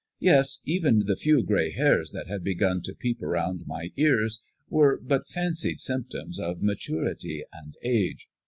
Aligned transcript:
Yes, 0.19 0.61
even 0.65 1.03
the 1.05 1.15
few 1.15 1.43
gray 1.43 1.69
hairs 1.69 2.09
that 2.09 2.25
had 2.25 2.43
begun 2.43 2.81
to 2.85 2.95
peep 2.95 3.21
around 3.21 3.67
my 3.67 3.91
ears 3.95 4.41
were 4.67 4.99
but 4.99 5.27
fancied 5.27 5.79
symptoms 5.79 6.39
of 6.39 6.63
maturity 6.63 7.43
and 7.53 7.75
age. 7.83 8.27